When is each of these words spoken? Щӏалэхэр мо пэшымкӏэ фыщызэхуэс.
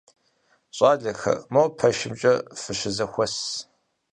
Щӏалэхэр 0.75 1.37
мо 1.53 1.63
пэшымкӏэ 1.77 2.33
фыщызэхуэс. 2.61 3.35